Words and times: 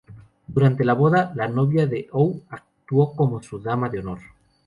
Durante 0.47 0.83
la 0.83 0.93
boda, 0.93 1.31
la 1.35 1.47
novia 1.47 1.85
de 1.85 1.99
Ou 2.21 2.41
actuó 2.49 3.15
como 3.15 3.43
su 3.43 3.59
dama 3.59 3.87
de 3.87 3.99
honor. 3.99 4.19